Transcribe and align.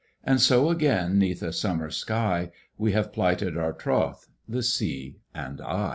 And 0.23 0.41
so 0.41 0.71
again 0.71 1.19
'neath 1.19 1.43
a 1.43 1.53
summer 1.53 1.91
sky 1.91 2.49
We 2.75 2.91
have 2.93 3.13
plighted 3.13 3.55
our 3.55 3.71
troth, 3.71 4.29
the 4.49 4.63
Sea 4.63 5.17
and 5.31 5.61
I. 5.61 5.89